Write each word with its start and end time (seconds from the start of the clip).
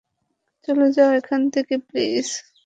চলে 0.67 0.87
যাও 0.95 1.09
এখান 1.13 1.41
থেকে, 1.55 1.75
প্লিজ। 1.87 2.27